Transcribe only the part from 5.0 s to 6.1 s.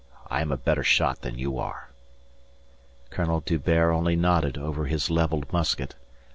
levelled musket.